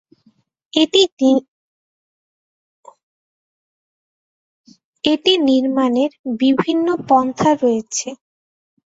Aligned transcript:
এটি 5.03 5.33
নির্মাণের 5.47 6.11
বিভিন্ন 6.41 6.87
পন্থা 7.09 7.51
রয়েছে। 7.55 8.09